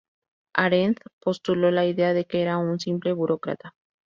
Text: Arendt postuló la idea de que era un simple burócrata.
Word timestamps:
Arendt 0.55 0.99
postuló 1.19 1.69
la 1.69 1.85
idea 1.85 2.13
de 2.15 2.25
que 2.25 2.41
era 2.41 2.57
un 2.57 2.79
simple 2.79 3.13
burócrata. 3.13 3.75